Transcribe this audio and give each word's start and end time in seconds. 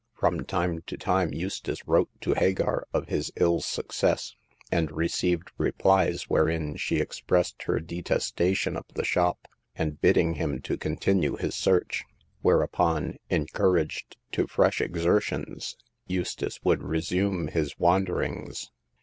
From 0.15 0.43
time 0.45 0.81
to 0.87 0.97
time 0.97 1.31
Eustace 1.31 1.87
wrote 1.87 2.09
to 2.21 2.33
Hagar 2.33 2.87
of 2.91 3.07
his 3.09 3.31
ill 3.35 3.59
success, 3.61 4.33
and 4.71 4.91
received 4.91 5.51
replies 5.59 6.23
wherein 6.27 6.75
she 6.75 6.99
ex 6.99 7.19
pressed 7.21 7.61
her 7.65 7.79
detestation 7.79 8.75
of 8.75 8.85
the 8.95 9.03
shop, 9.03 9.47
and 9.75 10.01
bidding 10.01 10.33
him 10.33 10.59
continue 10.59 11.35
his 11.35 11.53
search; 11.53 12.03
whereupon, 12.41 13.17
encouraged 13.29 14.17
to 14.31 14.47
fresh 14.47 14.81
exertions, 14.81 15.77
Eustace 16.07 16.59
would 16.63 16.81
resume 16.81 17.49
his 17.49 17.77
wanderings. 17.77 18.71